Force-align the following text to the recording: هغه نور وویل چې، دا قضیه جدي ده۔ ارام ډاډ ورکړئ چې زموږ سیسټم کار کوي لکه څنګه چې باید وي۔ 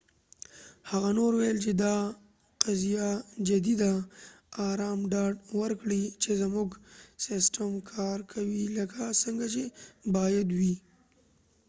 هغه 0.91 1.09
نور 1.19 1.31
وویل 1.35 1.57
چې، 1.65 1.71
دا 1.83 1.95
قضیه 2.63 3.07
جدي 3.47 3.75
ده۔ 3.81 3.93
ارام 4.69 4.99
ډاډ 5.11 5.35
ورکړئ 5.59 6.03
چې 6.21 6.31
زموږ 6.41 6.69
سیسټم 7.25 7.71
کار 7.93 8.19
کوي 8.33 8.63
لکه 8.77 9.01
څنګه 9.23 9.45
چې 9.53 9.63
باید 10.15 10.47
وي۔ 10.57 10.75